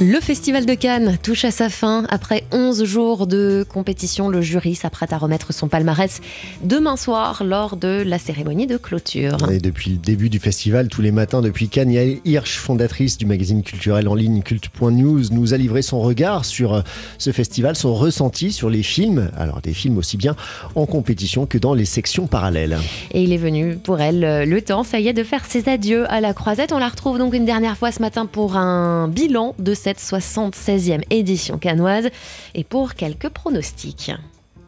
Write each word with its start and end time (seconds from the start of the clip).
Le 0.00 0.20
Festival 0.20 0.64
de 0.64 0.74
Cannes 0.74 1.18
touche 1.24 1.44
à 1.44 1.50
sa 1.50 1.68
fin. 1.68 2.04
Après 2.08 2.44
11 2.52 2.84
jours 2.84 3.26
de 3.26 3.66
compétition, 3.68 4.28
le 4.28 4.40
jury 4.40 4.76
s'apprête 4.76 5.12
à 5.12 5.18
remettre 5.18 5.52
son 5.52 5.66
palmarès 5.66 6.20
demain 6.62 6.96
soir 6.96 7.42
lors 7.42 7.76
de 7.76 8.04
la 8.06 8.20
cérémonie 8.20 8.68
de 8.68 8.76
clôture. 8.76 9.36
Et 9.50 9.58
depuis 9.58 9.90
le 9.90 9.96
début 9.96 10.30
du 10.30 10.38
festival, 10.38 10.86
tous 10.86 11.02
les 11.02 11.10
matins 11.10 11.42
depuis 11.42 11.68
Cannes, 11.68 11.90
Yael 11.90 12.18
Hirsch, 12.24 12.58
fondatrice 12.58 13.18
du 13.18 13.26
magazine 13.26 13.64
culturel 13.64 14.06
en 14.06 14.14
ligne 14.14 14.42
culte.news, 14.42 15.32
nous 15.32 15.52
a 15.52 15.56
livré 15.56 15.82
son 15.82 16.00
regard 16.00 16.44
sur 16.44 16.74
euh, 16.74 16.82
ce 17.18 17.32
festival, 17.32 17.74
son 17.74 17.92
ressenti 17.92 18.52
sur 18.52 18.70
les 18.70 18.84
films. 18.84 19.32
Alors 19.36 19.60
des 19.62 19.74
films 19.74 19.98
aussi 19.98 20.16
bien 20.16 20.36
en 20.76 20.86
compétition 20.86 21.44
que 21.44 21.58
dans 21.58 21.74
les 21.74 21.86
sections 21.86 22.28
parallèles. 22.28 22.78
Et 23.10 23.24
il 23.24 23.32
est 23.32 23.36
venu 23.36 23.76
pour 23.76 24.00
elle 24.00 24.22
euh, 24.22 24.44
le 24.44 24.62
temps, 24.62 24.84
ça 24.84 25.00
y 25.00 25.08
est, 25.08 25.12
de 25.12 25.24
faire 25.24 25.44
ses 25.44 25.68
adieux 25.68 26.08
à 26.08 26.20
la 26.20 26.34
croisette. 26.34 26.70
On 26.70 26.78
la 26.78 26.88
retrouve 26.88 27.18
donc 27.18 27.34
une 27.34 27.46
dernière 27.46 27.76
fois 27.76 27.90
ce 27.90 28.00
matin 28.00 28.26
pour 28.26 28.56
un 28.56 29.08
bilan 29.08 29.56
de 29.58 29.74
cette 29.74 29.87
cette 29.88 30.00
76e 30.00 31.00
édition 31.08 31.56
canoise 31.56 32.08
et 32.54 32.62
pour 32.62 32.94
quelques 32.94 33.30
pronostics. 33.30 34.12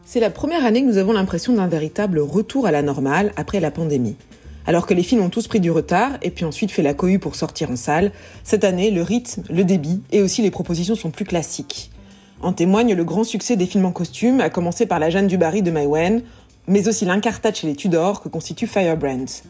C'est 0.03 0.19
la 0.19 0.31
première 0.31 0.65
année 0.65 0.81
que 0.81 0.87
nous 0.87 0.97
avons 0.97 1.13
l'impression 1.13 1.53
d'un 1.53 1.67
véritable 1.67 2.17
retour 2.19 2.65
à 2.65 2.71
la 2.71 2.81
normale 2.81 3.31
après 3.35 3.59
la 3.59 3.69
pandémie. 3.69 4.15
Alors 4.65 4.87
que 4.87 4.95
les 4.95 5.03
films 5.03 5.21
ont 5.21 5.29
tous 5.29 5.47
pris 5.47 5.59
du 5.59 5.69
retard 5.69 6.13
et 6.23 6.31
puis 6.31 6.43
ensuite 6.43 6.71
fait 6.71 6.81
la 6.81 6.95
cohue 6.95 7.19
pour 7.19 7.35
sortir 7.35 7.69
en 7.69 7.75
salle, 7.75 8.11
cette 8.43 8.63
année, 8.63 8.89
le 8.89 9.03
rythme, 9.03 9.43
le 9.51 9.63
débit 9.63 10.01
et 10.11 10.23
aussi 10.23 10.41
les 10.41 10.49
propositions 10.49 10.95
sont 10.95 11.11
plus 11.11 11.25
classiques. 11.25 11.91
En 12.41 12.53
témoigne 12.53 12.95
le 12.95 13.03
grand 13.03 13.23
succès 13.23 13.55
des 13.55 13.67
films 13.67 13.85
en 13.85 13.91
costume, 13.91 14.41
à 14.41 14.49
commencer 14.49 14.87
par 14.87 14.97
La 14.97 15.11
Jeanne 15.11 15.27
du 15.27 15.37
Barry 15.37 15.61
de 15.61 15.69
Maïwen, 15.69 16.23
mais 16.67 16.87
aussi 16.87 17.05
l'incartade 17.05 17.55
chez 17.55 17.67
les 17.67 17.75
Tudors 17.75 18.21
que 18.21 18.29
constitue 18.29 18.65
Firebrand. 18.65 19.43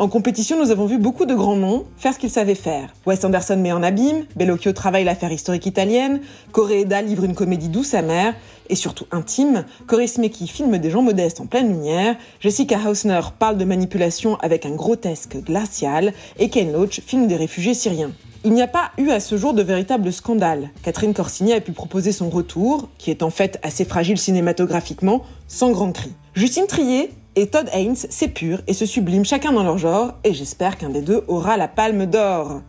En 0.00 0.06
compétition, 0.06 0.56
nous 0.62 0.70
avons 0.70 0.86
vu 0.86 0.96
beaucoup 0.96 1.26
de 1.26 1.34
grands 1.34 1.56
noms 1.56 1.84
faire 1.96 2.14
ce 2.14 2.20
qu'ils 2.20 2.30
savaient 2.30 2.54
faire. 2.54 2.94
Wes 3.04 3.24
Anderson 3.24 3.56
met 3.56 3.72
en 3.72 3.82
abîme, 3.82 4.26
Bellocchio 4.36 4.72
travaille 4.72 5.02
l'affaire 5.02 5.32
historique 5.32 5.66
italienne, 5.66 6.20
Coréda 6.52 7.02
livre 7.02 7.24
une 7.24 7.34
comédie 7.34 7.68
douce 7.68 7.94
amère, 7.94 8.36
et 8.68 8.76
surtout 8.76 9.06
intime, 9.10 9.64
Coris 9.88 10.12
Meki 10.18 10.46
filme 10.46 10.78
des 10.78 10.90
gens 10.90 11.02
modestes 11.02 11.40
en 11.40 11.46
pleine 11.46 11.70
lumière, 11.70 12.14
Jessica 12.38 12.78
Hausner 12.86 13.22
parle 13.40 13.58
de 13.58 13.64
manipulation 13.64 14.36
avec 14.36 14.66
un 14.66 14.70
grotesque 14.76 15.36
glacial, 15.38 16.12
et 16.38 16.48
Ken 16.48 16.72
Loach 16.72 17.00
filme 17.00 17.26
des 17.26 17.34
réfugiés 17.34 17.74
syriens. 17.74 18.12
Il 18.44 18.52
n'y 18.52 18.62
a 18.62 18.68
pas 18.68 18.92
eu 18.98 19.10
à 19.10 19.18
ce 19.18 19.36
jour 19.36 19.52
de 19.52 19.64
véritable 19.64 20.12
scandale. 20.12 20.70
Catherine 20.84 21.12
Corsini 21.12 21.54
a 21.54 21.60
pu 21.60 21.72
proposer 21.72 22.12
son 22.12 22.30
retour, 22.30 22.88
qui 22.98 23.10
est 23.10 23.24
en 23.24 23.30
fait 23.30 23.58
assez 23.64 23.84
fragile 23.84 24.16
cinématographiquement, 24.16 25.22
sans 25.48 25.72
grand 25.72 25.90
cri. 25.90 26.12
Justine 26.34 26.68
Trier 26.68 27.10
et 27.38 27.46
Todd 27.46 27.68
Haynes 27.72 27.94
s'épurent 27.94 28.62
et 28.66 28.72
se 28.72 28.84
subliment 28.84 29.22
chacun 29.22 29.52
dans 29.52 29.62
leur 29.62 29.78
genre, 29.78 30.14
et 30.24 30.34
j'espère 30.34 30.76
qu'un 30.76 30.90
des 30.90 31.02
deux 31.02 31.22
aura 31.28 31.56
la 31.56 31.68
palme 31.68 32.06
d'or. 32.06 32.62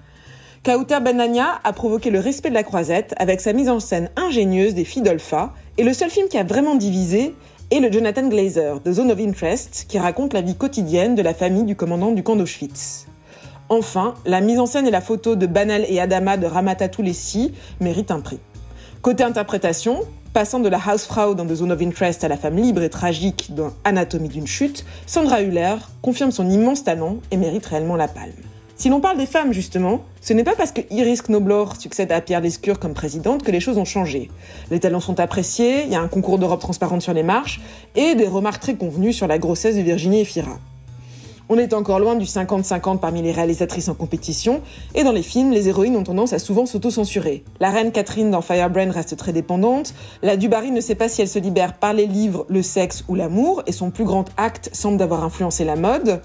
Kauter 0.63 0.99
Benania 0.99 1.59
a 1.63 1.73
provoqué 1.73 2.11
le 2.11 2.19
respect 2.19 2.49
de 2.49 2.53
la 2.53 2.61
croisette 2.61 3.15
avec 3.17 3.41
sa 3.41 3.51
mise 3.51 3.67
en 3.67 3.79
scène 3.79 4.11
ingénieuse 4.15 4.75
des 4.75 4.85
filles 4.85 5.01
d'Olpha, 5.01 5.53
et 5.79 5.83
le 5.83 5.91
seul 5.91 6.11
film 6.11 6.27
qui 6.27 6.37
a 6.37 6.43
vraiment 6.43 6.75
divisé 6.75 7.33
est 7.71 7.79
le 7.79 7.91
Jonathan 7.91 8.27
Glazer, 8.27 8.79
The 8.83 8.91
Zone 8.91 9.11
of 9.11 9.19
Interest, 9.19 9.85
qui 9.89 9.97
raconte 9.97 10.33
la 10.33 10.41
vie 10.41 10.55
quotidienne 10.55 11.15
de 11.15 11.23
la 11.23 11.33
famille 11.33 11.63
du 11.63 11.75
commandant 11.75 12.11
du 12.11 12.21
camp 12.21 12.35
d'Auschwitz. 12.35 13.07
Enfin, 13.69 14.13
la 14.27 14.39
mise 14.39 14.59
en 14.59 14.67
scène 14.67 14.85
et 14.85 14.91
la 14.91 15.01
photo 15.01 15.35
de 15.35 15.47
Banal 15.47 15.83
et 15.89 15.99
Adama 15.99 16.37
de 16.37 16.45
Ramatatou 16.45 17.01
Lessi 17.01 17.53
méritent 17.79 18.11
un 18.11 18.19
prix. 18.19 18.39
Côté 19.01 19.23
interprétation, 19.23 20.01
Passant 20.39 20.61
de 20.61 20.69
la 20.69 20.79
Hausfrau 20.79 21.33
dans 21.35 21.45
The 21.45 21.55
Zone 21.55 21.73
of 21.73 21.81
Interest 21.81 22.23
à 22.23 22.29
la 22.29 22.37
femme 22.37 22.55
libre 22.55 22.81
et 22.81 22.89
tragique 22.89 23.53
dans 23.53 23.73
Anatomie 23.83 24.29
d'une 24.29 24.47
chute, 24.47 24.85
Sandra 25.05 25.41
Hüller 25.41 25.75
confirme 26.01 26.31
son 26.31 26.49
immense 26.49 26.85
talent 26.85 27.17
et 27.29 27.35
mérite 27.35 27.65
réellement 27.65 27.97
la 27.97 28.07
palme. 28.07 28.31
Si 28.77 28.87
l'on 28.87 29.01
parle 29.01 29.17
des 29.17 29.25
femmes, 29.25 29.51
justement, 29.51 29.99
ce 30.21 30.31
n'est 30.31 30.45
pas 30.45 30.55
parce 30.55 30.71
que 30.71 30.79
Iris 30.91 31.23
Knoblauch 31.23 31.77
succède 31.77 32.13
à 32.13 32.21
Pierre 32.21 32.39
Lescure 32.39 32.79
comme 32.79 32.93
présidente 32.93 33.43
que 33.43 33.51
les 33.51 33.59
choses 33.59 33.77
ont 33.77 33.83
changé. 33.83 34.31
Les 34.71 34.79
talents 34.79 35.01
sont 35.01 35.19
appréciés, 35.19 35.83
il 35.83 35.91
y 35.91 35.95
a 35.95 35.99
un 35.99 36.07
concours 36.07 36.39
d'Europe 36.39 36.61
transparente 36.61 37.01
sur 37.01 37.13
les 37.13 37.23
marches, 37.23 37.59
et 37.97 38.15
des 38.15 38.25
remarques 38.25 38.61
très 38.61 38.75
convenues 38.75 39.11
sur 39.11 39.27
la 39.27 39.39
grossesse 39.39 39.75
de 39.75 39.81
Virginie 39.81 40.21
Efira. 40.21 40.57
On 41.51 41.57
est 41.57 41.73
encore 41.73 41.99
loin 41.99 42.13
du 42.13 42.25
50-50 42.25 42.99
parmi 42.99 43.23
les 43.23 43.31
réalisatrices 43.31 43.89
en 43.89 43.95
compétition, 43.95 44.61
et 44.93 45.03
dans 45.03 45.11
les 45.11 45.23
films, 45.23 45.49
les 45.49 45.67
héroïnes 45.67 45.97
ont 45.97 46.03
tendance 46.03 46.31
à 46.31 46.37
souvent 46.37 46.67
s'auto-censurer. 46.67 47.43
La 47.59 47.71
reine 47.71 47.91
Catherine 47.91 48.29
dans 48.29 48.43
Firebrand 48.43 48.91
reste 48.91 49.17
très 49.17 49.33
dépendante, 49.33 49.95
la 50.21 50.37
Dubarry 50.37 50.69
ne 50.69 50.79
sait 50.79 50.93
pas 50.93 51.09
si 51.09 51.23
elle 51.23 51.27
se 51.27 51.39
libère 51.39 51.73
par 51.73 51.93
les 51.93 52.05
livres, 52.05 52.45
le 52.49 52.61
sexe 52.61 53.03
ou 53.07 53.15
l'amour, 53.15 53.63
et 53.65 53.71
son 53.71 53.89
plus 53.89 54.03
grand 54.03 54.25
acte 54.37 54.69
semble 54.73 54.97
d'avoir 54.97 55.23
influencé 55.23 55.65
la 55.65 55.75
mode. 55.75 56.21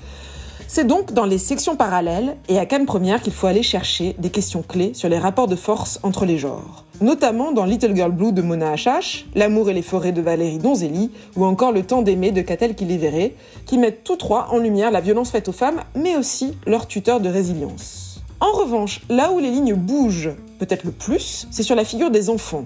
C'est 0.75 0.89
donc 0.89 1.13
dans 1.13 1.25
les 1.25 1.39
sections 1.39 1.77
parallèles 1.77 2.37
et 2.49 2.59
à 2.59 2.67
Cannes 2.67 2.85
Première 2.85 3.23
qu'il 3.23 3.33
faut 3.33 3.47
aller 3.47 3.63
chercher 3.63 4.17
des 4.19 4.31
questions 4.31 4.63
clés 4.63 4.91
sur 4.93 5.09
les 5.09 5.21
rapports 5.21 5.47
de 5.47 5.55
force 5.55 6.01
entre 6.03 6.25
les 6.25 6.37
genres. 6.37 6.83
Notamment 7.01 7.53
dans 7.53 7.65
Little 7.65 7.95
Girl 7.95 8.11
Blue 8.11 8.33
de 8.33 8.43
Mona 8.43 8.73
Achache, 8.73 9.25
L'amour 9.37 9.71
et 9.71 9.73
les 9.73 9.83
forêts 9.83 10.11
de 10.11 10.21
Valérie 10.21 10.59
Donzelli 10.59 11.13
ou 11.37 11.45
encore 11.45 11.71
Le 11.71 11.85
temps 11.85 12.03
d'aimer 12.03 12.33
de 12.33 12.43
Catel 12.43 12.75
Kiléveré, 12.75 13.37
qui 13.67 13.79
mettent 13.79 14.03
tous 14.03 14.17
trois 14.17 14.49
en 14.51 14.59
lumière 14.59 14.91
la 14.91 15.01
violence 15.01 15.31
faite 15.31 15.49
aux 15.49 15.53
femmes, 15.53 15.81
mais 15.95 16.17
aussi 16.17 16.59
leur 16.67 16.89
tuteur 16.89 17.21
de 17.21 17.29
résilience. 17.29 18.21
En 18.41 18.51
revanche, 18.51 19.01
là 19.09 19.31
où 19.31 19.39
les 19.39 19.53
lignes 19.53 19.75
bougent 19.75 20.35
peut-être 20.59 20.83
le 20.83 20.91
plus, 20.91 21.47
c'est 21.53 21.63
sur 21.63 21.77
la 21.77 21.85
figure 21.85 22.11
des 22.11 22.31
enfants. 22.31 22.65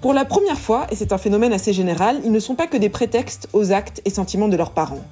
Pour 0.00 0.12
la 0.12 0.24
première 0.24 0.58
fois, 0.58 0.88
et 0.90 0.96
c'est 0.96 1.12
un 1.12 1.18
phénomène 1.18 1.52
assez 1.52 1.72
général, 1.72 2.20
ils 2.24 2.32
ne 2.32 2.40
sont 2.40 2.56
pas 2.56 2.66
que 2.66 2.76
des 2.76 2.88
prétextes 2.88 3.48
aux 3.52 3.70
actes 3.70 4.02
et 4.04 4.10
sentiments 4.10 4.48
de 4.48 4.56
leurs 4.56 4.72
parents. 4.72 5.04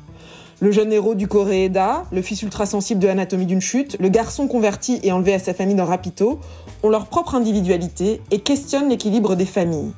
Le 0.63 0.71
jeune 0.71 0.93
héros 0.93 1.17
du 1.17 1.27
Coréeda, 1.27 2.05
le 2.13 2.23
fils 2.23 2.41
ultra 2.43 2.67
sensible 2.67 3.01
de 3.01 3.09
l'anatomie 3.09 3.47
d'une 3.47 3.61
chute, 3.61 3.97
le 3.99 4.09
garçon 4.09 4.47
converti 4.47 5.01
et 5.03 5.11
enlevé 5.11 5.35
à 5.35 5.41
sa 5.41 5.55
famille 5.55 5.75
dans 5.75 5.87
Rapito, 5.87 6.39
ont 6.85 6.89
leur 6.89 7.07
propre 7.07 7.35
individualité 7.35 8.21
et 8.31 8.39
questionnent 8.39 8.89
l'équilibre 8.89 9.35
des 9.35 9.45
familles. 9.45 9.91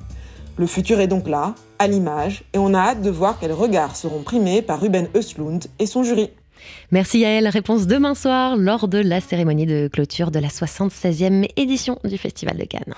Le 0.56 0.66
futur 0.66 1.00
est 1.00 1.06
donc 1.06 1.28
là, 1.28 1.54
à 1.78 1.86
l'image, 1.86 2.44
et 2.54 2.58
on 2.58 2.72
a 2.72 2.78
hâte 2.78 3.02
de 3.02 3.10
voir 3.10 3.38
quels 3.38 3.52
regards 3.52 3.94
seront 3.94 4.22
primés 4.22 4.62
par 4.62 4.80
Ruben 4.80 5.06
Östlund 5.14 5.66
et 5.78 5.84
son 5.84 6.02
jury. 6.02 6.30
Merci 6.90 7.20
Yael. 7.20 7.48
Réponse 7.48 7.86
demain 7.86 8.14
soir 8.14 8.56
lors 8.56 8.88
de 8.88 8.98
la 8.98 9.20
cérémonie 9.20 9.66
de 9.66 9.88
clôture 9.92 10.30
de 10.30 10.38
la 10.38 10.48
76e 10.48 11.48
édition 11.56 11.98
du 12.04 12.18
Festival 12.18 12.56
de 12.56 12.64
Cannes. 12.64 12.94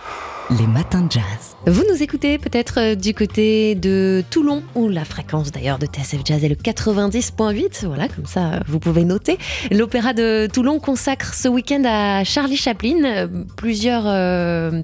Les 0.50 0.66
matins 0.68 1.02
de 1.02 1.10
jazz. 1.10 1.56
Vous 1.66 1.82
nous 1.90 2.04
écoutez 2.04 2.38
peut-être 2.38 2.78
euh, 2.78 2.94
du 2.94 3.14
côté 3.14 3.74
de 3.74 4.22
Toulon, 4.30 4.62
où 4.76 4.88
la 4.88 5.04
fréquence 5.04 5.50
d'ailleurs 5.50 5.80
de 5.80 5.86
TSF 5.86 6.20
Jazz 6.24 6.44
est 6.44 6.48
le 6.48 6.54
90.8. 6.54 7.84
Voilà, 7.86 8.06
comme 8.06 8.26
ça 8.26 8.52
euh, 8.52 8.60
vous 8.68 8.78
pouvez 8.78 9.04
noter. 9.04 9.38
L'Opéra 9.72 10.12
de 10.12 10.46
Toulon 10.46 10.78
consacre 10.78 11.34
ce 11.34 11.48
week-end 11.48 11.82
à 11.84 12.22
Charlie 12.22 12.56
Chaplin. 12.56 13.04
Euh, 13.04 13.26
plusieurs, 13.56 14.04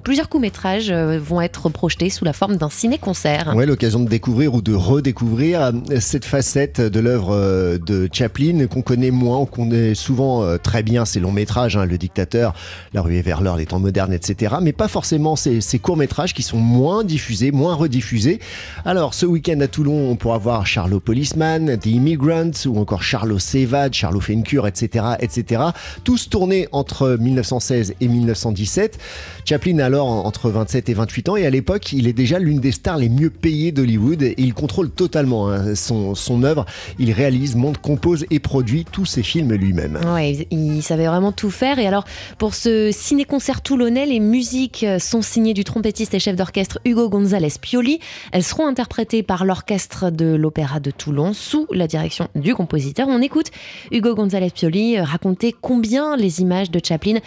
plusieurs 0.01 0.27
courts-métrages 0.27 0.91
vont 0.91 1.39
être 1.39 1.69
projetés 1.69 2.09
sous 2.09 2.25
la 2.25 2.33
forme 2.33 2.57
d'un 2.57 2.69
ciné-concert. 2.69 3.53
Ouais, 3.55 3.65
l'occasion 3.65 4.01
de 4.01 4.09
découvrir 4.09 4.53
ou 4.55 4.61
de 4.61 4.73
redécouvrir 4.73 5.71
cette 5.99 6.25
facette 6.25 6.81
de 6.81 6.99
l'œuvre 6.99 7.77
de 7.77 8.09
Chaplin 8.11 8.67
qu'on 8.73 8.81
connaît 8.81 9.11
moins, 9.11 9.45
qu'on 9.45 9.63
connaît 9.63 9.95
souvent 9.95 10.57
très 10.57 10.83
bien 10.83 11.05
ses 11.05 11.19
longs 11.19 11.31
métrages, 11.31 11.77
hein, 11.77 11.85
Le 11.85 11.97
Dictateur, 11.97 12.53
La 12.93 13.01
Rue 13.01 13.21
vers 13.21 13.41
l'heure, 13.41 13.57
Les 13.57 13.65
Temps 13.65 13.79
modernes, 13.79 14.13
etc. 14.13 14.55
Mais 14.61 14.73
pas 14.73 14.87
forcément 14.87 15.35
ces, 15.35 15.61
courts-métrages 15.79 16.33
qui 16.33 16.41
sont 16.41 16.57
moins 16.57 17.03
diffusés, 17.03 17.51
moins 17.51 17.75
rediffusés. 17.75 18.39
Alors, 18.85 19.13
ce 19.13 19.25
week-end 19.25 19.59
à 19.61 19.67
Toulon, 19.67 20.09
on 20.09 20.15
pourra 20.15 20.37
voir 20.37 20.65
Charlot 20.65 20.99
Policeman, 20.99 21.77
The 21.77 21.85
Immigrants 21.85 22.65
ou 22.65 22.79
encore 22.79 23.03
Charlot 23.03 23.39
Sévade, 23.39 23.93
Charlot 23.93 24.21
fait 24.21 24.33
une 24.33 24.43
cure, 24.43 24.65
etc., 24.65 25.05
etc. 25.19 25.61
Tous 26.03 26.29
tournés 26.29 26.67
entre 26.71 27.17
1916 27.19 27.95
et 27.99 28.07
1917. 28.07 28.97
Chaplin 29.45 29.79
alors 29.79 30.07
entre 30.07 30.49
27 30.49 30.89
et 30.89 30.93
28 30.93 31.29
ans 31.29 31.35
et 31.35 31.45
à 31.45 31.49
l'époque, 31.49 31.93
il 31.93 32.07
est 32.07 32.13
déjà 32.13 32.39
l'une 32.39 32.59
des 32.59 32.71
stars 32.71 32.97
les 32.97 33.09
mieux 33.09 33.29
payées 33.29 33.71
d'Hollywood 33.71 34.23
et 34.23 34.35
il 34.37 34.53
contrôle 34.53 34.89
totalement 34.89 35.49
hein, 35.49 35.75
son, 35.75 36.15
son 36.15 36.43
œuvre. 36.43 36.65
Il 36.97 37.11
réalise, 37.11 37.55
monte, 37.55 37.77
compose 37.77 38.25
et 38.31 38.39
produit 38.39 38.52
tous 38.91 39.05
ses 39.05 39.23
films 39.23 39.53
lui-même. 39.53 39.97
Ouais, 40.13 40.45
il, 40.51 40.75
il 40.75 40.83
savait 40.83 41.07
vraiment 41.07 41.31
tout 41.31 41.49
faire 41.49 41.79
et 41.79 41.87
alors 41.87 42.05
pour 42.37 42.53
ce 42.53 42.91
ciné-concert 42.91 43.61
toulonnais, 43.61 44.05
les 44.05 44.19
musiques 44.19 44.85
sont 44.99 45.23
signées 45.23 45.55
du 45.55 45.63
trompettiste 45.63 46.13
et 46.13 46.19
chef 46.19 46.35
d'orchestre 46.35 46.79
Hugo 46.85 47.09
González 47.09 47.53
Pioli. 47.59 47.99
Elles 48.31 48.43
seront 48.43 48.67
interprétées 48.67 49.23
par 49.23 49.45
l'orchestre 49.45 50.11
de 50.11 50.35
l'Opéra 50.35 50.79
de 50.79 50.91
Toulon 50.91 51.33
sous 51.33 51.67
la 51.71 51.87
direction 51.87 52.27
du 52.35 52.53
compositeur. 52.53 53.07
On 53.07 53.21
écoute 53.21 53.49
Hugo 53.91 54.13
González 54.13 54.51
Pioli 54.51 54.99
raconter 54.99 55.55
combien 55.59 56.15
les 56.15 56.41
images 56.41 56.69
de 56.69 56.79
Chaplin 56.83 57.17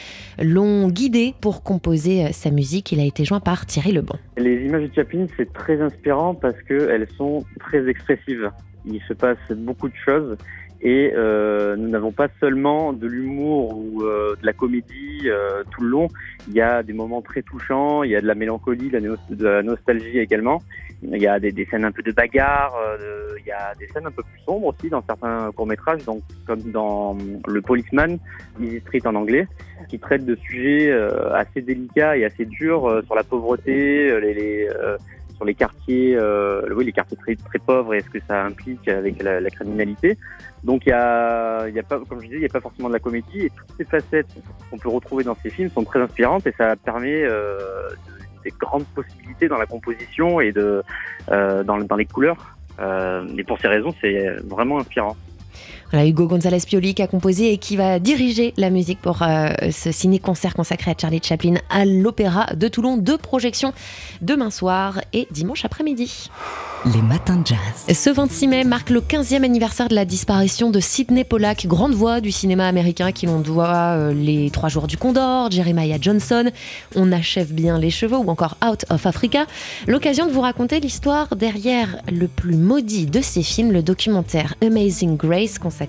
l'ont 0.40 0.88
guidé 0.88 1.34
pour 1.40 1.64
composer 1.64 2.32
sa 2.32 2.50
musique. 2.50 2.92
Il 2.92 3.00
a 3.00 3.04
été 3.04 3.24
joint 3.24 3.40
par 3.40 3.66
Thierry 3.66 3.90
Lebon. 3.90 4.16
Les 4.36 4.64
images 4.64 4.88
de 4.88 4.94
Chaplin, 4.94 5.26
c'est 5.36 5.52
très 5.52 5.80
inspirant 5.80 6.34
parce 6.34 6.60
qu'elles 6.68 7.08
sont 7.16 7.44
très 7.58 7.88
expressives 7.88 8.50
il 8.86 9.00
se 9.02 9.12
passe 9.12 9.38
beaucoup 9.50 9.88
de 9.88 9.96
choses 9.96 10.36
et 10.82 11.12
euh, 11.14 11.76
nous 11.76 11.88
n'avons 11.88 12.12
pas 12.12 12.28
seulement 12.38 12.92
de 12.92 13.06
l'humour 13.06 13.76
ou 13.76 14.02
euh, 14.02 14.36
de 14.40 14.44
la 14.44 14.52
comédie 14.52 15.22
euh, 15.24 15.62
tout 15.70 15.82
le 15.82 15.88
long. 15.88 16.08
Il 16.48 16.54
y 16.54 16.60
a 16.60 16.82
des 16.82 16.92
moments 16.92 17.22
très 17.22 17.42
touchants, 17.42 18.02
il 18.02 18.10
y 18.10 18.16
a 18.16 18.20
de 18.20 18.26
la 18.26 18.34
mélancolie, 18.34 18.90
de 18.90 19.44
la, 19.44 19.62
nostalgie 19.62 20.18
également. 20.18 20.62
Il 21.02 21.20
y 21.20 21.26
a 21.26 21.38
des, 21.38 21.52
des 21.52 21.66
scènes 21.66 21.84
un 21.84 21.92
peu 21.92 22.02
de 22.02 22.12
bagarre, 22.12 22.74
euh, 22.76 23.34
il 23.38 23.46
y 23.46 23.52
a 23.52 23.74
des 23.78 23.86
scènes 23.88 24.06
un 24.06 24.10
peu 24.10 24.22
plus 24.22 24.40
sombres 24.44 24.66
aussi 24.66 24.88
dans 24.88 25.02
certains 25.02 25.50
courts-métrages, 25.52 26.04
donc 26.04 26.22
comme 26.46 26.62
dans 26.72 27.16
le 27.46 27.60
Policeman, 27.60 28.18
Easy 28.60 28.80
Street 28.80 29.02
en 29.06 29.14
anglais, 29.14 29.46
qui 29.88 29.98
traite 29.98 30.24
de 30.24 30.34
sujets 30.36 30.90
assez 31.34 31.60
délicats 31.60 32.16
et 32.16 32.24
assez 32.24 32.46
durs 32.46 33.02
sur 33.04 33.14
la 33.14 33.24
pauvreté, 33.24 34.20
les, 34.20 34.34
les 34.34 34.68
sur 35.36 35.44
les 35.44 35.54
quartiers, 35.54 36.16
euh, 36.16 36.62
les 36.82 36.92
quartiers 36.92 37.16
très, 37.16 37.58
pauvres 37.58 37.94
et 37.94 38.00
ce 38.00 38.10
que 38.10 38.18
ça 38.26 38.44
implique 38.44 38.88
avec 38.88 39.22
la, 39.22 39.50
criminalité. 39.50 40.18
Donc 40.64 40.86
il 40.86 40.90
y 40.90 40.92
a, 40.92 41.66
comme 41.88 42.20
je 42.20 42.26
disais, 42.26 42.36
il 42.36 42.40
n'y 42.40 42.46
a 42.46 42.50
pas 42.50 42.60
forcément 42.60 42.88
de 42.88 42.94
la 42.94 43.00
comédie 43.00 43.42
et 43.42 43.50
toutes 43.50 43.76
ces 43.76 43.84
facettes 43.84 44.28
qu'on 44.70 44.78
peut 44.78 44.88
retrouver 44.88 45.24
dans 45.24 45.36
ces 45.42 45.50
films 45.50 45.70
sont 45.70 45.84
très 45.84 46.00
inspirantes 46.00 46.46
et 46.46 46.52
ça 46.56 46.74
permet 46.76 47.22
euh, 47.22 47.88
des 48.44 48.52
grandes 48.58 48.86
possibilités 48.86 49.48
dans 49.48 49.58
la 49.58 49.66
composition 49.66 50.40
et 50.40 50.52
euh, 50.56 51.62
dans, 51.64 51.96
les 51.96 52.06
couleurs. 52.06 52.56
Et 53.36 53.44
pour 53.44 53.58
ces 53.58 53.68
raisons, 53.68 53.94
c'est 54.00 54.28
vraiment 54.44 54.78
inspirant. 54.78 55.16
Voilà, 55.96 56.10
Hugo 56.10 56.26
González 56.26 56.60
Pioli 56.66 56.92
qui 56.92 57.00
a 57.00 57.06
composé 57.06 57.54
et 57.54 57.56
qui 57.56 57.74
va 57.74 57.98
diriger 57.98 58.52
la 58.58 58.68
musique 58.68 59.00
pour 59.00 59.22
euh, 59.22 59.48
ce 59.70 59.90
ciné-concert 59.90 60.52
consacré 60.52 60.90
à 60.90 60.94
Charlie 60.94 61.22
Chaplin 61.22 61.54
à 61.70 61.86
l'Opéra 61.86 62.48
de 62.54 62.68
Toulon. 62.68 62.98
Deux 62.98 63.16
projections 63.16 63.72
demain 64.20 64.50
soir 64.50 65.00
et 65.14 65.26
dimanche 65.30 65.64
après-midi. 65.64 66.28
Les 66.84 67.00
matins 67.00 67.36
de 67.36 67.46
jazz. 67.46 67.96
Ce 67.96 68.10
26 68.10 68.46
mai 68.46 68.64
marque 68.64 68.90
le 68.90 69.00
15e 69.00 69.42
anniversaire 69.42 69.88
de 69.88 69.94
la 69.94 70.04
disparition 70.04 70.70
de 70.70 70.78
Sidney 70.80 71.24
Pollack, 71.24 71.66
grande 71.66 71.94
voix 71.94 72.20
du 72.20 72.30
cinéma 72.30 72.68
américain 72.68 73.10
qui 73.10 73.24
l'on 73.24 73.40
doit 73.40 73.96
euh, 73.96 74.12
les 74.12 74.50
Trois 74.50 74.68
jours 74.68 74.86
du 74.86 74.98
Condor, 74.98 75.50
Jeremiah 75.50 75.96
Johnson, 75.98 76.50
On 76.94 77.10
achève 77.10 77.54
bien 77.54 77.78
les 77.78 77.90
chevaux 77.90 78.18
ou 78.18 78.28
encore 78.28 78.58
Out 78.64 78.84
of 78.90 79.06
Africa. 79.06 79.46
L'occasion 79.86 80.26
de 80.26 80.32
vous 80.32 80.42
raconter 80.42 80.78
l'histoire 80.78 81.34
derrière 81.34 81.96
le 82.12 82.28
plus 82.28 82.56
maudit 82.56 83.06
de 83.06 83.22
ces 83.22 83.42
films, 83.42 83.72
le 83.72 83.82
documentaire 83.82 84.54
Amazing 84.62 85.16
Grace 85.16 85.58
consacré 85.58 85.85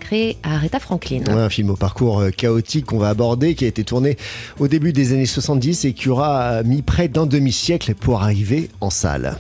un 1.28 1.50
film 1.50 1.70
au 1.70 1.76
parcours 1.76 2.20
euh, 2.20 2.30
chaotique 2.30 2.86
qu'on 2.86 2.98
va 2.98 3.10
aborder, 3.10 3.56
qui 3.56 3.66
a 3.66 3.68
été 3.68 3.84
tourné 3.84 4.18
au 4.60 4.68
début 4.68 4.94
des 4.94 5.14
années 5.14 5.26
70 5.26 5.86
et 5.86 5.94
qui 5.94 6.10
aura 6.10 6.64
mis 6.64 6.82
près 6.82 7.08
d'un 7.08 7.26
demi-siècle 7.26 7.94
pour 7.96 8.22
arriver 8.22 8.70
en 8.82 8.90
salle. 8.90 9.38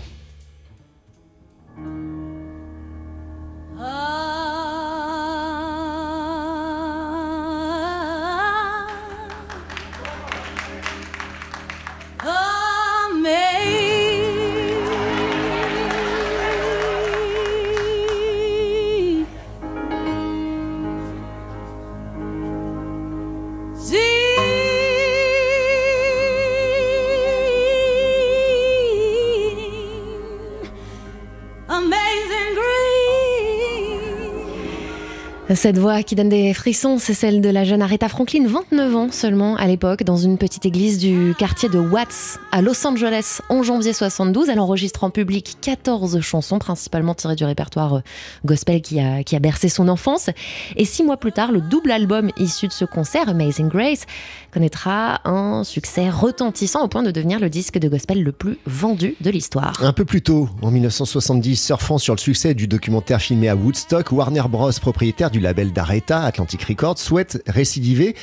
Cette 35.55 35.77
voix 35.77 36.03
qui 36.03 36.15
donne 36.15 36.27
des 36.27 36.53
frissons, 36.53 36.97
c'est 36.99 37.13
celle 37.13 37.39
de 37.39 37.47
la 37.47 37.63
jeune 37.63 37.81
Aretha 37.81 38.09
Franklin, 38.09 38.45
29 38.45 38.95
ans 38.97 39.07
seulement 39.11 39.55
à 39.55 39.65
l'époque, 39.65 40.03
dans 40.03 40.17
une 40.17 40.37
petite 40.37 40.65
église 40.65 40.97
du 40.97 41.33
quartier 41.39 41.69
de 41.69 41.79
Watts 41.79 42.37
à 42.51 42.61
Los 42.61 42.85
Angeles 42.85 43.39
en 43.47 43.63
janvier 43.63 43.93
72. 43.93 44.49
Elle 44.49 44.59
enregistre 44.59 45.05
en 45.05 45.09
public 45.09 45.55
14 45.61 46.19
chansons, 46.19 46.59
principalement 46.59 47.15
tirées 47.15 47.37
du 47.37 47.45
répertoire 47.45 47.95
euh, 47.95 47.99
gospel 48.43 48.81
qui 48.81 48.99
a, 48.99 49.23
qui 49.23 49.37
a 49.37 49.39
bercé 49.39 49.69
son 49.69 49.87
enfance. 49.87 50.29
Et 50.75 50.83
six 50.83 51.05
mois 51.05 51.15
plus 51.15 51.31
tard, 51.31 51.53
le 51.53 51.61
double 51.61 51.91
album 51.91 52.29
issu 52.35 52.67
de 52.67 52.73
ce 52.73 52.83
concert, 52.83 53.29
Amazing 53.29 53.69
Grace, 53.69 54.05
connaîtra 54.51 55.21
un 55.23 55.63
succès 55.63 56.09
retentissant 56.09 56.83
au 56.83 56.89
point 56.89 57.03
de 57.03 57.11
devenir 57.11 57.39
le 57.39 57.49
disque 57.49 57.77
de 57.77 57.87
gospel 57.87 58.21
le 58.21 58.33
plus 58.33 58.57
vendu 58.65 59.15
de 59.21 59.29
l'histoire. 59.29 59.81
Un 59.81 59.93
peu 59.93 60.03
plus 60.03 60.21
tôt, 60.21 60.49
en 60.61 60.71
1970, 60.71 61.55
surfant 61.55 61.97
sur 61.97 62.13
le 62.13 62.19
succès 62.19 62.53
du 62.53 62.67
documentaire 62.67 63.21
filmé 63.21 63.47
à 63.47 63.55
Woodstock, 63.55 64.11
Warner 64.11 64.43
Bros, 64.49 64.71
propriétaire 64.81 65.31
du 65.31 65.36
label 65.39 65.73
d'Aretha, 65.73 66.23
Atlantic 66.23 66.63
Records, 66.63 66.99
souhaite 66.99 67.41
récidiver 67.47 68.15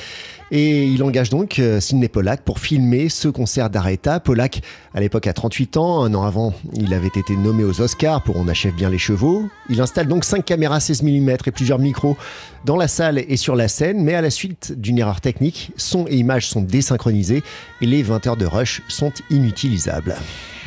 et 0.51 0.85
il 0.85 1.03
engage 1.03 1.31
donc 1.31 1.59
euh, 1.59 1.81
Sidney 1.81 2.09
Pollack 2.09 2.43
pour 2.43 2.61
filmer 2.61 3.09
ce 3.09 3.29
concert 3.29 3.71
d'Aretha. 3.71 4.21
Pollack, 4.21 4.63
à 4.95 5.01
l'époque, 5.01 5.27
a 5.27 5.33
38 5.33 5.77
ans. 5.77 6.05
Un 6.05 6.15
an 6.15 6.23
avant, 6.23 6.55
il 6.75 6.93
avait 6.95 7.09
été 7.09 7.37
nommé 7.37 7.65
aux 7.65 7.81
Oscars 7.81 8.23
pour 8.23 8.37
On 8.37 8.47
achève 8.47 8.75
bien 8.75 8.91
les 8.91 8.99
chevaux. 8.99 9.49
Il 9.69 9.81
installe 9.81 10.07
donc 10.07 10.25
5 10.25 10.45
caméras 10.45 10.81
16 10.81 11.03
mm 11.03 11.31
et 11.47 11.51
plusieurs 11.51 11.79
micros 11.79 12.17
dans 12.65 12.77
la 12.77 12.89
salle 12.89 13.19
et 13.19 13.37
sur 13.37 13.57
la 13.57 13.69
scène, 13.69 14.03
mais 14.05 14.15
à 14.15 14.21
la 14.21 14.31
suite 14.31 14.79
d'une 14.79 14.99
erreur 14.99 15.21
technique, 15.21 15.73
son 15.77 16.07
et 16.09 16.17
images 16.17 16.47
sont 16.49 16.63
désynchronisés 16.63 17.43
et 17.81 17.87
les 17.87 18.03
20 18.03 18.27
heures 18.27 18.37
de 18.37 18.47
rush 18.47 18.83
sont 18.89 19.13
inutilisables. 19.31 20.15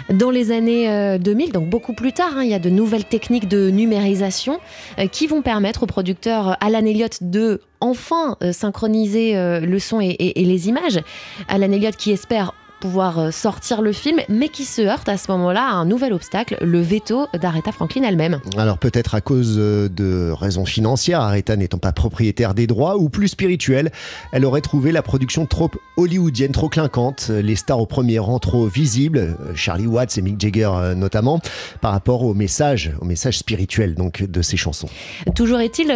Dans 0.09 0.29
les 0.31 0.51
années 0.51 1.17
2000, 1.19 1.49
euh, 1.49 1.51
donc 1.51 1.69
beaucoup 1.69 1.93
plus 1.93 2.13
tard, 2.13 2.37
hein, 2.37 2.43
il 2.43 2.49
y 2.49 2.53
a 2.53 2.59
de 2.59 2.69
nouvelles 2.69 3.03
techniques 3.03 3.47
de 3.47 3.69
numérisation 3.69 4.59
euh, 4.99 5.07
qui 5.07 5.27
vont 5.27 5.41
permettre 5.41 5.83
au 5.83 5.85
producteur 5.85 6.55
Alan 6.61 6.85
Elliott 6.85 7.17
de 7.21 7.61
enfin 7.81 8.37
euh, 8.41 8.53
synchroniser 8.53 9.33
le 9.35 9.79
son 9.79 9.99
et, 10.01 10.15
et 10.17 10.45
les 10.45 10.69
images. 10.69 11.01
Alan 11.47 11.71
Elliott 11.71 11.95
qui 11.95 12.11
espère 12.11 12.53
pouvoir 12.79 13.19
euh, 13.19 13.31
sortir 13.31 13.81
le 13.81 13.91
film, 13.91 14.19
mais 14.29 14.49
qui 14.49 14.63
se 14.63 14.81
heurte 14.81 15.09
à 15.09 15.17
ce 15.17 15.31
moment-là 15.31 15.63
à 15.63 15.71
un 15.71 15.85
nouvel 15.85 16.13
obstacle, 16.13 16.57
le 16.61 16.79
veto 16.81 17.27
d'Aretha 17.33 17.71
Franklin 17.71 18.03
elle-même. 18.03 18.39
Alors 18.57 18.77
peut-être 18.77 19.15
à 19.15 19.21
cause 19.21 19.55
euh, 19.57 19.89
de 19.89 20.31
raisons 20.31 20.65
financières, 20.65 21.21
Aretha 21.21 21.55
n'étant 21.55 21.77
pas 21.77 21.91
propriétaire 21.91 22.53
des 22.53 22.67
droits, 22.67 22.97
ou 22.97 23.09
plus 23.09 23.29
spirituelle, 23.29 23.91
elle 24.31 24.45
aurait 24.45 24.61
trouvé 24.61 24.91
la 24.91 25.01
production 25.01 25.45
trop 25.45 25.71
hollywoodienne, 25.97 26.51
trop 26.51 26.69
clinquante, 26.69 27.29
les 27.29 27.55
stars 27.55 27.79
au 27.79 27.85
premier 27.85 28.19
rang 28.19 28.39
trop 28.39 28.67
visibles, 28.67 29.35
Charlie 29.55 29.87
Watts 29.87 30.17
et 30.17 30.21
Mick 30.21 30.39
Jagger 30.39 30.69
euh, 30.73 30.95
notamment, 30.95 31.39
par 31.81 31.91
rapport 31.91 32.23
au 32.23 32.33
message, 32.33 32.91
au 33.01 33.05
message 33.05 33.39
spirituel 33.39 33.95
donc 33.95 34.23
de 34.23 34.41
ses 34.41 34.57
chansons. 34.57 34.89
Toujours 35.35 35.59
est-il 35.59 35.87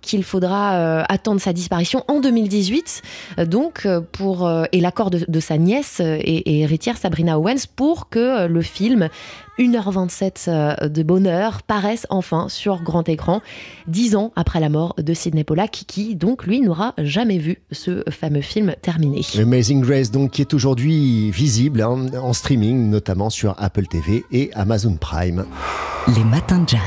qu'il 0.00 0.24
faudra 0.24 1.04
attendre 1.04 1.40
sa 1.40 1.52
disparition 1.52 2.04
en 2.08 2.20
2018, 2.20 3.02
donc 3.46 3.86
pour 4.12 4.50
et 4.72 4.80
l'accord 4.80 5.10
de 5.10 5.40
sa 5.40 5.58
nièce 5.58 5.83
euh, 6.00 6.18
et, 6.20 6.60
héritière 6.60 6.96
Sabrina 6.96 7.38
Owens 7.38 7.66
pour 7.74 8.08
que 8.08 8.18
euh, 8.18 8.48
le 8.48 8.62
film 8.62 9.08
1h27 9.58 10.48
euh, 10.48 10.88
de 10.88 11.02
bonheur 11.02 11.62
paraisse 11.62 12.06
enfin 12.10 12.48
sur 12.48 12.82
grand 12.82 13.08
écran, 13.08 13.40
dix 13.86 14.16
ans 14.16 14.32
après 14.36 14.60
la 14.60 14.68
mort 14.68 14.94
de 14.98 15.14
Sidney 15.14 15.44
Pollack, 15.44 15.84
qui 15.86 16.16
donc 16.16 16.44
lui 16.44 16.60
n'aura 16.60 16.94
jamais 16.98 17.38
vu 17.38 17.58
ce 17.70 18.02
fameux 18.10 18.40
film 18.40 18.74
terminé. 18.82 19.22
Amazing 19.38 19.80
Grace 19.80 20.10
donc 20.10 20.32
qui 20.32 20.40
est 20.40 20.54
aujourd'hui 20.54 21.30
visible 21.30 21.82
hein, 21.82 22.06
en 22.20 22.32
streaming, 22.32 22.90
notamment 22.90 23.30
sur 23.30 23.54
Apple 23.58 23.86
TV 23.86 24.24
et 24.32 24.50
Amazon 24.54 24.96
Prime. 24.96 25.44
Les 26.08 26.22
matins 26.22 26.58
de 26.58 26.68
jazz. 26.68 26.80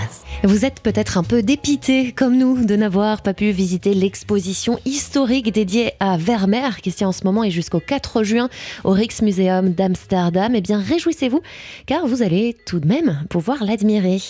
Vous 0.43 0.63
êtes 0.63 0.81
peut-être 0.81 1.17
un 1.17 1.24
peu 1.24 1.41
dépité, 1.41 2.12
comme 2.12 2.38
nous, 2.38 2.63
de 2.63 2.75
n'avoir 2.75 3.24
pas 3.24 3.33
pu 3.33 3.50
visiter 3.50 3.95
l'exposition 3.95 4.77
historique 4.86 5.51
dédiée 5.51 5.93
à 6.00 6.17
Vermeer, 6.17 6.81
qui 6.81 6.91
se 6.91 6.97
tient 6.97 7.07
en 7.07 7.12
ce 7.12 7.24
moment 7.24 7.43
et 7.43 7.50
jusqu'au 7.50 7.79
4 7.79 8.21
juin 8.21 8.47
au 8.83 8.91
Rijksmuseum 8.91 9.69
d'Amsterdam. 9.74 10.53
Eh 10.53 10.62
bien, 10.62 10.79
réjouissez-vous, 10.79 11.41
car 11.88 12.05
vous 12.05 12.21
allez 12.21 12.55
tout 12.67 12.79
de 12.79 12.88
même 12.88 13.24
pouvoir 13.27 13.63
l'admirer. 13.63 14.21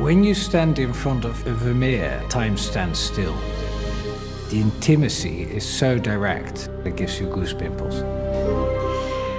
When 0.00 0.24
you 0.24 0.34
stand 0.34 0.80
in 0.80 0.92
front 0.92 1.24
of 1.24 1.44
Vermeer, 1.62 2.20
time 2.28 2.56
stands 2.56 2.94
still. 2.94 3.34
The 4.50 4.56
intimacy 4.56 5.46
is 5.54 5.60
so 5.60 5.96
direct, 5.96 6.68
it 6.84 6.96
gives 6.96 7.20
you 7.20 7.28
goosepimples. 7.28 8.02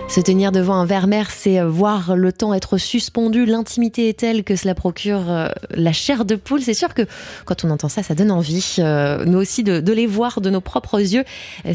Se 0.10 0.22
tenir 0.22 0.51
devant 0.51 0.74
un 0.74 0.88
Vermeer, 0.88 1.30
c'est 1.30 1.60
euh, 1.60 1.70
voir 1.70 2.16
le 2.16 2.34
temps 2.34 2.56
être 2.56 2.80
suspendu. 2.80 3.46
L'intimité 3.46 4.10
est 4.10 4.18
telle 4.18 4.44
que 4.44 4.56
cela 4.56 4.74
procure 4.74 5.30
euh, 5.30 5.50
la 5.70 5.94
chair 5.94 6.25
de 6.25 6.36
poule. 6.36 6.62
C'est 6.62 6.74
sûr 6.74 6.96
que 6.96 7.04
quand 7.46 7.63
on 7.63 7.70
entend 7.70 7.89
ça, 7.89 8.01
ça 8.01 8.16
donne 8.16 8.32
envie, 8.32 8.78
euh, 8.80 9.24
nous 9.25 9.38
aussi, 9.38 9.63
de, 9.63 9.94
les 9.94 10.08
voir 10.08 10.42
de 10.42 10.50
nos 10.50 10.62
propres 10.62 11.00
yeux, 11.00 11.24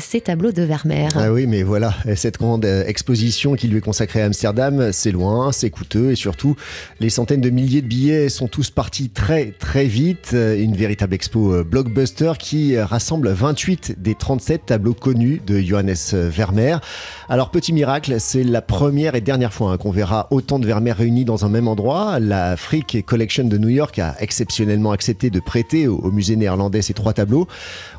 ces 0.00 0.20
tableaux 0.20 0.50
de 0.50 0.62
Vermeer. 0.62 1.10
Ah 1.14 1.32
oui, 1.32 1.46
mais 1.46 1.62
voilà, 1.62 1.94
cette 2.16 2.38
grande 2.38 2.64
exposition 2.64 3.54
qui 3.54 3.68
lui 3.68 3.78
est 3.78 3.80
consacrée 3.80 4.20
à 4.22 4.26
Amsterdam, 4.26 4.90
c'est 4.92 5.12
loin, 5.12 5.52
c'est 5.52 5.70
coûteux 5.70 6.10
et 6.10 6.16
surtout, 6.16 6.56
les 6.98 7.10
centaines 7.10 7.40
de 7.40 7.50
milliers 7.50 7.82
de 7.82 7.86
billets 7.86 8.28
sont 8.28 8.48
tous 8.48 8.70
partis 8.70 9.10
très 9.10 9.52
très 9.52 9.84
vite. 9.84 10.32
Une 10.32 10.74
véritable 10.74 11.14
expo 11.14 11.62
blockbuster 11.62 12.32
qui 12.38 12.78
rassemble 12.78 13.28
28 13.30 14.00
des 14.00 14.14
37 14.16 14.66
tableaux 14.66 14.94
connus 14.94 15.40
de 15.46 15.60
Johannes 15.60 15.94
Vermeer. 16.12 16.80
Alors, 17.28 17.50
petit 17.50 17.72
miracle, 17.72 18.20
c'est 18.24 18.42
la 18.42 18.62
première 18.62 19.14
et 19.16 19.20
dernière 19.20 19.52
fois 19.52 19.72
hein, 19.72 19.76
qu'on 19.76 19.90
verra 19.90 20.28
autant 20.30 20.58
de 20.58 20.66
Vermeer 20.66 20.96
réunis 20.96 21.26
dans 21.26 21.44
un 21.44 21.50
même 21.50 21.68
endroit. 21.68 22.18
La 22.20 22.56
Frick 22.56 23.04
Collection 23.04 23.44
de 23.44 23.58
New 23.58 23.68
York 23.68 23.98
a 23.98 24.14
exceptionnellement 24.18 24.92
accepté 24.92 25.28
de 25.28 25.40
prêter 25.40 25.86
au, 25.88 26.10
musée 26.10 26.34
néerlandais 26.34 26.80
ces 26.80 26.94
trois 26.94 27.12
tableaux. 27.12 27.46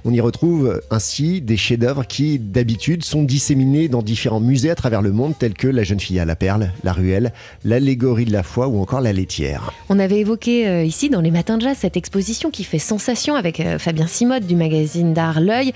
On 0.03 0.11
y 0.11 0.19
retrouve 0.19 0.81
ainsi 0.89 1.41
des 1.41 1.57
chefs-d'œuvre 1.57 2.07
qui, 2.07 2.39
d'habitude, 2.39 3.03
sont 3.03 3.21
disséminés 3.21 3.87
dans 3.87 4.01
différents 4.01 4.39
musées 4.39 4.71
à 4.71 4.75
travers 4.75 5.03
le 5.03 5.11
monde, 5.11 5.35
tels 5.37 5.53
que 5.53 5.67
La 5.67 5.83
jeune 5.83 5.99
fille 5.99 6.19
à 6.19 6.25
la 6.25 6.35
perle, 6.35 6.71
La 6.83 6.91
ruelle, 6.91 7.31
L'allégorie 7.63 8.25
de 8.25 8.33
la 8.33 8.41
foi 8.41 8.67
ou 8.67 8.81
encore 8.81 9.01
La 9.01 9.13
laitière. 9.13 9.71
On 9.89 9.99
avait 9.99 10.19
évoqué 10.19 10.67
euh, 10.67 10.83
ici, 10.83 11.11
dans 11.11 11.21
les 11.21 11.31
matins 11.31 11.57
de 11.57 11.61
jazz, 11.61 11.77
cette 11.79 11.97
exposition 11.97 12.49
qui 12.49 12.63
fait 12.63 12.79
sensation 12.79 13.35
avec 13.35 13.59
euh, 13.59 13.77
Fabien 13.77 14.07
Simode 14.07 14.47
du 14.47 14.55
magazine 14.55 15.13
d'art 15.13 15.39
L'œil. 15.39 15.71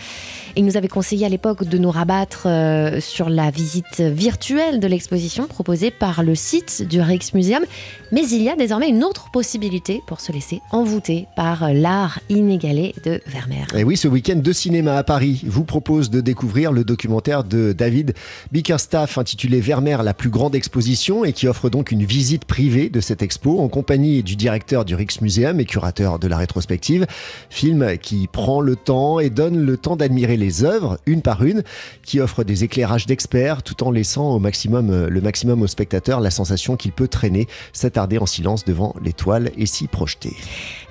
Il 0.55 0.65
nous 0.65 0.75
avait 0.75 0.87
conseillé 0.87 1.27
à 1.27 1.29
l'époque 1.29 1.65
de 1.65 1.77
nous 1.77 1.91
rabattre 1.91 2.47
euh, 2.47 2.99
sur 2.99 3.29
la 3.29 3.51
visite 3.51 3.99
virtuelle 3.99 4.38
de 4.39 4.87
l'exposition 4.87 5.47
proposée 5.47 5.91
par 5.91 6.23
le 6.23 6.33
site 6.33 6.87
du 6.87 7.01
Rijksmuseum. 7.01 7.63
Mais 8.11 8.27
il 8.29 8.41
y 8.41 8.49
a 8.49 8.55
désormais 8.55 8.87
une 8.87 9.03
autre 9.03 9.29
possibilité 9.31 10.01
pour 10.07 10.21
se 10.21 10.31
laisser 10.31 10.61
envoûter 10.71 11.27
par 11.35 11.71
l'art 11.73 12.19
inégalé 12.29 12.95
de 13.03 13.21
Vermeer. 13.27 13.67
Et 13.75 13.83
oui, 13.83 13.97
ce 13.97 14.07
week-end 14.07 14.37
de 14.37 14.53
cinéma 14.53 14.95
à 14.95 15.03
Paris 15.03 15.41
vous 15.45 15.65
propose 15.65 16.09
de 16.09 16.21
découvrir 16.21 16.71
le 16.71 16.83
documentaire 16.83 17.43
de 17.43 17.73
David 17.73 18.13
Bickerstaff 18.51 19.17
intitulé 19.17 19.59
Vermeer, 19.59 20.03
la 20.03 20.13
plus 20.13 20.29
grande 20.29 20.55
exposition 20.55 21.25
et 21.25 21.33
qui 21.33 21.47
offre 21.47 21.69
donc 21.69 21.91
une 21.91 22.05
visite 22.05 22.45
privée 22.45 22.89
de 22.89 23.01
cette 23.01 23.21
expo 23.21 23.59
en 23.59 23.67
compagnie 23.67 24.23
du 24.23 24.35
directeur 24.37 24.85
du 24.85 24.95
Rijksmuseum 24.95 25.59
et 25.59 25.65
curateur 25.65 26.17
de 26.17 26.27
la 26.27 26.37
rétrospective. 26.37 27.05
Film 27.49 27.97
qui 28.01 28.27
prend 28.27 28.61
le 28.61 28.77
temps 28.77 29.19
et 29.19 29.29
donne 29.29 29.59
le 29.59 29.77
temps 29.77 29.97
d'admirer 29.97 30.37
les 30.37 30.63
œuvres 30.63 30.97
une 31.05 31.21
par 31.21 31.43
une, 31.43 31.63
qui 32.03 32.21
offre 32.21 32.43
des 32.43 32.63
éclairages 32.63 33.05
d'experts 33.05 33.63
tout 33.63 33.83
en 33.83 33.91
laissant 33.91 34.28
au 34.33 34.39
maximum, 34.39 35.07
le 35.07 35.21
maximum 35.21 35.61
au 35.61 35.67
spectateur 35.67 36.19
la 36.19 36.31
sensation 36.31 36.75
qu'il 36.75 36.91
peut 36.91 37.07
traîner, 37.07 37.47
s'attarder 37.73 38.17
en 38.17 38.25
silence 38.25 38.65
devant 38.65 38.95
l'étoile 39.03 39.51
et 39.57 39.65
s'y 39.65 39.87
projeter. 39.87 40.35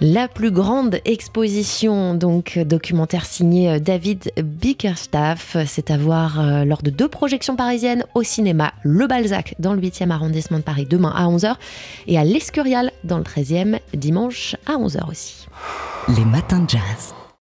La 0.01 0.29
plus 0.29 0.51
grande 0.51 1.01
exposition, 1.05 2.15
donc 2.15 2.59
documentaire 2.59 3.27
signé 3.27 3.71
euh, 3.71 3.79
David 3.79 4.33
Bickerstaff, 4.43 5.57
c'est 5.67 5.91
à 5.91 5.97
voir 5.97 6.41
euh, 6.41 6.65
lors 6.65 6.83
de 6.83 6.91
deux 6.91 7.09
projections 7.09 7.57
parisiennes 7.57 8.05
au 8.15 8.23
cinéma 8.23 8.73
Le 8.83 9.07
Balzac 9.07 9.55
dans 9.59 9.75
le 9.75 9.81
8e 9.81 10.11
arrondissement 10.11 10.59
de 10.59 10.63
Paris 10.63 10.87
demain 10.89 11.13
à 11.15 11.27
11h 11.27 11.55
et 12.07 12.19
à 12.19 12.25
l'Escurial 12.25 12.93
dans 13.05 13.19
le 13.19 13.25
13e 13.25 13.79
dimanche 13.95 14.57
à 14.67 14.77
11h 14.77 15.11
aussi. 15.11 15.47
Les 16.17 16.25
matins 16.25 16.61
de 16.61 16.71
jazz. 16.71 17.15